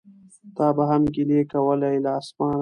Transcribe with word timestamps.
تا 0.57 0.67
به 0.75 0.83
هم 0.89 1.03
ګیلې 1.15 1.39
کولای 1.51 1.95
له 2.03 2.11
اسمانه 2.19 2.59